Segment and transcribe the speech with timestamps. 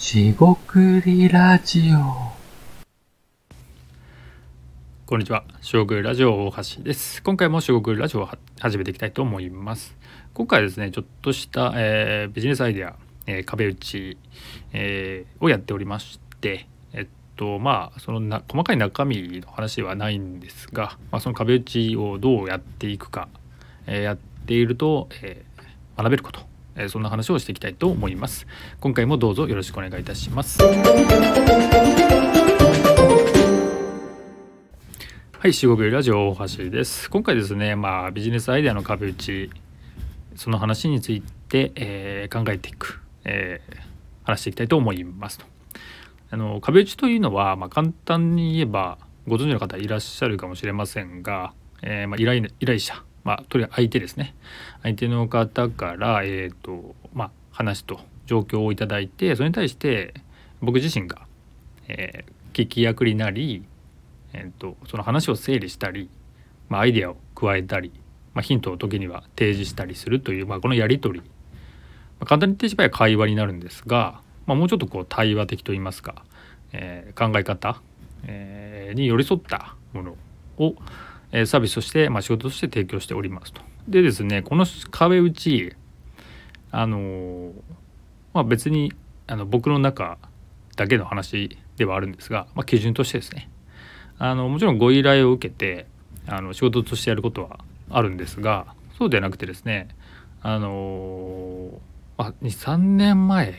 [0.00, 2.32] しごくりラジオ
[5.04, 5.44] こんにちは。
[5.60, 7.22] しごくりラジオ大橋です。
[7.22, 8.28] 今回もしごくりラジオを
[8.58, 9.94] 始めていきたいと思います。
[10.32, 12.96] 今回はですね、ちょっとした、えービジネスアイデア、
[13.26, 14.16] えー壁打ち、
[14.72, 17.06] えーをやっておりまして、えっ
[17.36, 23.28] とまあそのな細かい中身の話ではないんですが、まあ、その壁打ちをどうやっていくか、
[23.86, 26.40] えーやっていると、えー学べること、
[26.76, 28.46] えーそんな話をしていきたいと思います。
[28.80, 30.62] 今回もどうぞよろしくお願いいたします。
[30.62, 30.68] は
[35.48, 37.10] い、四国ラジオ大橋です。
[37.10, 39.50] 今回ですね、まあビジネスアイデアの壁打ち、
[40.36, 43.76] その話について、えー考えていく、えー
[44.24, 45.46] 話していきたいと思いますと。
[46.30, 51.52] あの壁打ちというのは、まあ、簡単に言えばご存知の方いらっしゃるかもしれませんが、
[51.82, 54.34] えーまあ、依頼依頼者、まあ、とりあえず相手ですね。
[54.82, 60.14] 相手の方から、えーとまあ、話と状況をいただいてそれに対して
[60.60, 61.26] 僕自身が、
[61.88, 63.64] えー聞き役になり、
[64.32, 66.10] えー、とその話を整理したり、
[66.68, 67.92] まあ、アイデアを加えたり、
[68.34, 71.26] まあ、ヒントを時には提示したりするという、まあ、このやり取り、
[72.18, 76.24] まあ、簡単に言ってしまえば会話になるんですが、まあ、もうちょっとこう対話的といいますか、
[76.72, 77.80] えー考え方、
[78.24, 80.16] えーに寄り添ったもの
[80.58, 80.74] を、
[81.32, 83.62] えサービスとして、まあ、仕事として提供しておりますと。
[83.88, 85.74] でですねこの壁打ち
[86.72, 87.52] あの
[88.32, 88.92] まあ、別に
[89.26, 90.18] あの僕の中
[90.76, 93.50] だけの話ではあるんですが、まあ、基準としてですね
[94.18, 95.86] あのもちろんご依頼を受けて
[96.26, 99.88] あの仕事としてやることはあるんですがそうではなくてですね
[100.42, 101.80] あの
[102.16, 103.58] ま、23年前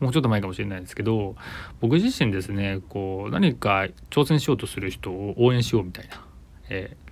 [0.00, 1.36] もうちょっと前かもしれないですけど
[1.80, 6.24] 僕自身ですねこう何か挑戦しようとする人を応援しようみたいな、
[6.68, 7.02] えー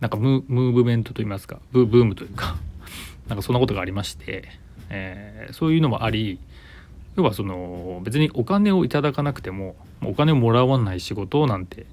[0.00, 2.56] なんかムーブメントといいますかブームというか
[3.28, 4.48] なんかそんなことがありまして、
[4.88, 6.38] えーそういうのもあり
[7.16, 11.86] 要はその別にお金をいただかなくてもお金をもらわない仕事なんて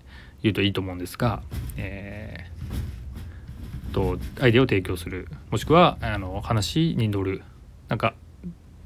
[0.43, 1.41] 言うといいと思うんですが、
[1.75, 2.57] えー
[3.93, 7.41] とアイデアを提供するもしくはあの話に乗る
[7.87, 8.13] なんか、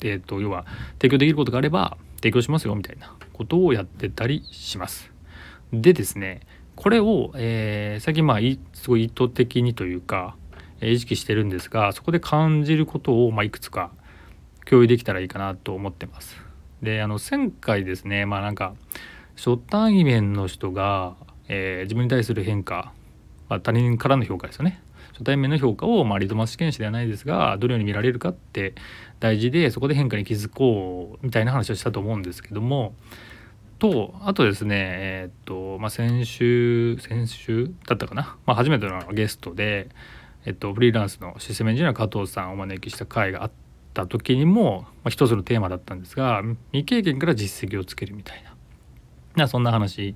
[0.01, 5.11] えー、と要は提供できることがあれば提供しますよみたいなことをやってたりします。
[5.73, 6.41] でですね
[6.81, 8.40] これを、えー最近まあ
[8.74, 10.36] すごい意図的にというか、
[10.80, 13.92] え意識してるんですがそこで感じることを、まあ、いくつか
[14.66, 16.36] 共有できたらいいかなと思ってます。
[16.81, 18.74] であの前回ですねまあなんか
[19.36, 21.18] 初対面の人が、
[21.50, 22.92] えー自分に対する変化、
[23.48, 24.81] まあ、他人からの評価ですよね
[25.12, 28.74] 初対面の評価を、まあ、リトマス試験紙ではないですがどのように見られるかって
[29.19, 32.96] 大事でそこで変化に気づこうみたいな話をしたと思うんですけども
[33.81, 39.90] とあとですねえーっと、まあ、先週先週だったかな、まあ、初めてのゲストで、
[40.46, 43.52] えっと、フリーランスのシステムエンジニア加藤さんをお招きした回があっ
[43.96, 48.53] た時にも、まあ、一つのテーマだったんですが未経験から実績をつけるみたいな
[49.36, 50.13] なそんな話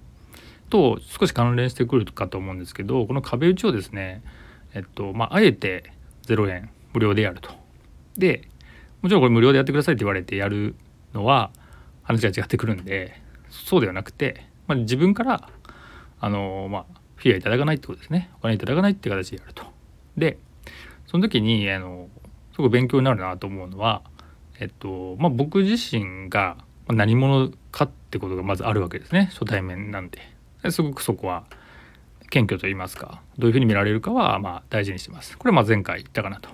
[0.70, 4.22] と少し関連してくるかと思うんですけどこの壁打ちをですね
[4.76, 5.92] えっとまああえて
[6.28, 7.50] 0円無料でやると。
[8.16, 8.48] で
[9.02, 10.76] もちろんこれ無料でやってくださいって言われてやる
[11.16, 11.50] のは
[12.04, 13.25] 話が違ってくるんで
[13.64, 15.50] そうではなくて、まあ、自分から
[16.20, 16.86] あのまあ
[17.16, 19.64] フィアいただかないってことですねお金いただかないって形でやると。
[20.18, 20.38] で
[21.08, 22.08] その時にあの
[22.54, 24.02] すごく勉強になるなと思うのは、
[24.60, 26.58] えっとまあ、僕自身が
[26.88, 30.20] 何者かってことがまずあるわけですね初対面なんで。
[30.64, 31.46] ですごくそこは
[32.30, 35.38] 謙虚と言いますかどういうふうに見られるかはまあ大事にしてます。
[35.38, 36.50] これはまあ前回言ったかなと。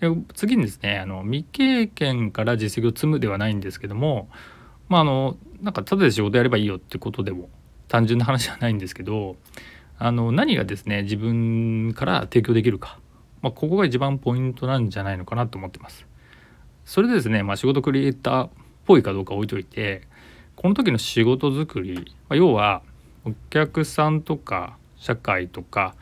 [0.00, 4.28] で次にですねあの未経験から実績を積むではないんですけども
[4.92, 7.48] まああのなんかただで仕事やればいいよってことでも
[7.88, 9.36] 単純な話じゃないんですけど
[9.98, 12.98] あの何がですね自分から提供できるか、
[13.40, 16.06] まあ、ここが一番ポイントなんじゃないのかなと思ってます。
[16.84, 18.50] それでですね、まあ、仕事クリエイターっ
[18.84, 20.02] ぽいかどうか置いといて
[20.56, 21.94] この時の仕事作り、
[22.28, 22.82] まあ、要は
[23.24, 25.94] お客さんとか社会とか、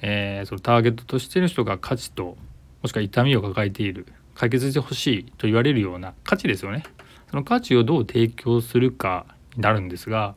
[0.00, 2.38] えーそのターゲットとしての人が価値と
[2.80, 6.84] もしくは痛みを抱えている解決してほしいと言われるような価値ですよね
[7.30, 9.26] その価値をどう提供するか
[9.56, 10.34] になるんですが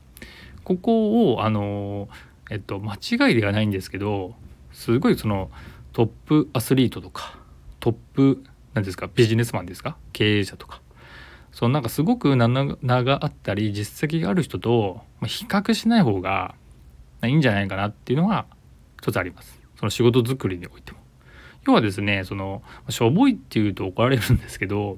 [0.63, 2.09] ここをあの
[2.49, 4.35] えっと間違いではないんですけど
[4.73, 5.49] すごいその
[5.93, 7.38] トップアスリートとか
[7.79, 8.43] トップ
[8.73, 10.81] なんですかビジネスマンですか経営者とか
[11.51, 16.55] そのなんかすごく名があったり実績がある人と比較しない方が
[17.23, 18.45] いいんじゃないかなっていうのが
[19.01, 20.99] 一つありますその仕事作りにおいても。
[21.67, 24.97] 要はですねそのしょぼいっていうと怒られるんですけど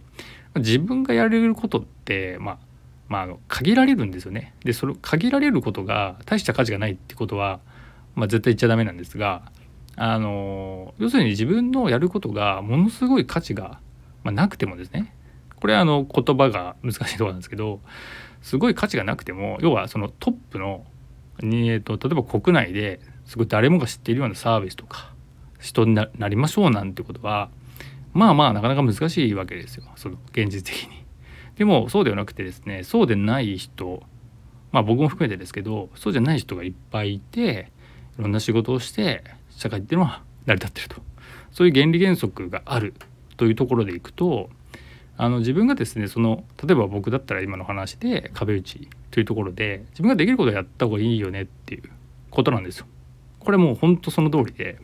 [0.56, 2.58] 自分がやれることってまあ
[3.08, 4.54] まあ限られるんですよね。
[4.64, 7.60] でそれ限られることが大した価値がないってことは、
[8.16, 9.52] まあ、絶対言っちゃダメなんですが
[9.96, 13.80] あの要するに自分のやることがものすごい価値が、
[14.24, 15.14] まあ、なくてもですね
[15.60, 17.80] これはあの言葉が難しいところなんですけど
[18.42, 20.86] すごい価値がなくても要はそのトップの、
[21.42, 25.14] えーと、例えば国内ですごい誰もが知っているようなサービスとか
[25.60, 27.50] 人になりましょうなんてことは
[28.14, 31.04] まあまあなかなか難しいわけですよその現実的に。
[31.58, 34.04] でもそうではなくてですねそうでない人
[34.72, 37.72] まあ僕も含めてですけどそうじゃない人がいっぱいいて
[38.18, 41.02] いろんな仕事をして社会っていうのは成り立ってると
[41.52, 42.94] そういう原理原則がある
[43.38, 44.50] というところでいくと
[45.16, 51.84] あの自分がですねその例えば僕だったら今の話で壁打ちというところで自分ができることをやった方がいいよねっていう
[52.32, 52.88] ことなんですよ。
[53.40, 54.78] これもう本当その通りで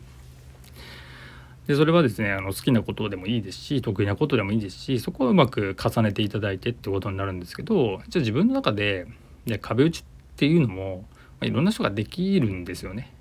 [1.70, 9.06] でそれはですねあの好きなことでもいいですし得意なことでもいいですしそこをうまく重ねていただいてってことになるんですけどじゃあ自分の中で
[9.46, 10.04] で壁打ちっ
[10.36, 13.14] ていうのも、まあ、いろんな人ができるんですよね。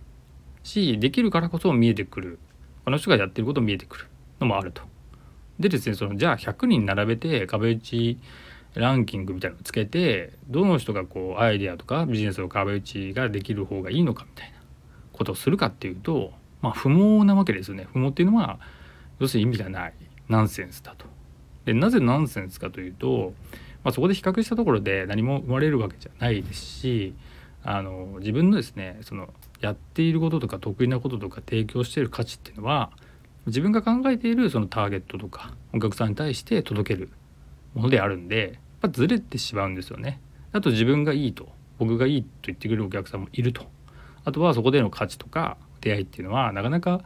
[0.62, 2.38] しできるからこそ見えてくる
[2.86, 4.06] 他の人がやってること見えてくる
[4.40, 4.80] のもあると。
[5.60, 8.18] でですねそのじゃあ100人並べて壁打ち
[8.72, 14.56] ランキングみたいなのをつけてどの人がこうアイデアとかビジネスの壁打ちができる方がいいのかみたいな
[15.12, 18.58] ことをするかっていうとまあ不毛なわけですよね不毛っていうのは
[19.18, 19.94] 要するに意味がない
[20.28, 21.06] ナンセンスだと。
[21.64, 23.34] でなぜナンセンスかというと、
[23.84, 27.14] まあ、そこで比較したところで何も生まれるわけじゃないですし
[27.62, 29.28] あの自分のですねその
[29.60, 32.90] やっていることとか得意なこととか提供している価値っていうのは
[33.46, 37.10] 自分が考えているそのターゲットとかお客さんに対して届ける
[37.74, 40.20] ものであるんでやっぱずれてしまうんですよね。
[40.52, 43.66] あと自分がいいと僕がいいと言ってくれるお客さんもいると
[44.24, 47.00] あとはそこでの価値とか出会いっていうのはなかなか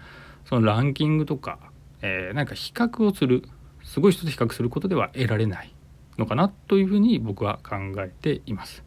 [0.45, 1.59] そのランキングとか、
[2.03, 3.45] えー、なんか比較をする
[3.85, 5.75] すごい人と比較することでは得られない
[6.19, 8.85] のかなというふうに僕は考えています。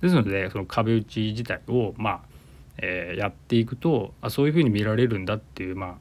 [0.00, 2.20] ですのでその壁打ち自体をまあ、
[2.78, 5.94] えー、やっていくとあそういうふうに見られるんだっていうまあ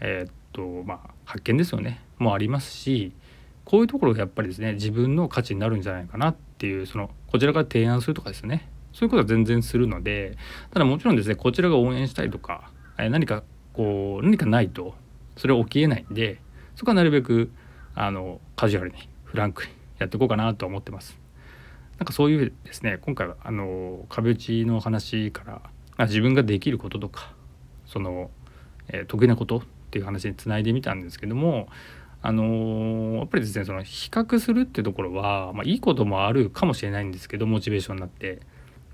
[0.00, 3.12] えー、っとまあ発見ですよねもありますし
[3.64, 10.36] こういうところがやっぱりですね自分の価値になるんじゃないかなっていうそのこちらから提案するとかですねそういうことは全然するので
[10.72, 12.70] ただもちろんですねこちらが応援したいとか、
[13.08, 13.42] 何か
[13.72, 14.94] こう何かないと
[15.36, 16.40] それは起きえないんで
[16.76, 17.50] そこはなるべく
[17.94, 21.18] あのカジュアルにフランクにやっていこうかなと思ってます。
[21.98, 25.62] なんかそういうですね今回はあの壁打ちの話か
[25.98, 27.32] ら自分ができることとか
[27.86, 28.30] その、
[28.88, 31.68] えー、得意なことっていう話につないでみたんですけども
[32.22, 38.40] あのー、やっぱりですねその比較するってところは、まあ、いいこともあるかもしれないんですけどモチベーションになって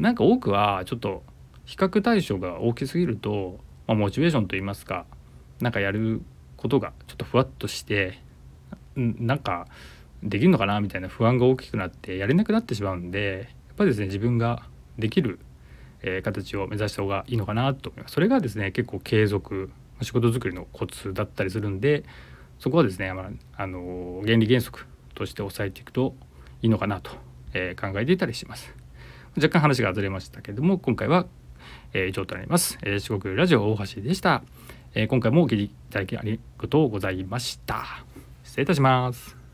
[0.01, 1.23] なんか多くはちょっと
[1.67, 5.07] 比較対象が大きすぎると、まあ、モチベーションといいますか
[5.61, 6.23] なんかやる
[6.57, 8.21] ことがちょっとふわっとして
[8.97, 9.67] なんか
[10.23, 14.63] できるのかなみたいな不安が大きくなってやれなくなってしまうんでやっぱりですね自分が
[14.99, 15.39] できる、
[16.03, 18.15] え、形を目指した方がいいのかなと思います。
[18.15, 22.05] それがですね結構継続仕事作りのコツだったりするんで
[22.59, 26.15] そこはですね、まあ、の原理原則として押さえていくと
[26.63, 27.11] いいのかなと、
[27.53, 28.75] え、考えていたりします。
[29.37, 31.27] 若干話がずれましたけれども今回は、
[31.93, 32.79] えー、以上となります。
[32.83, 34.43] えー、四国ラジオ大橋でした、
[34.95, 35.07] え。
[35.07, 38.05] 今回もお聞きいただきありがとうございました。
[38.45, 39.46] 失礼いたします。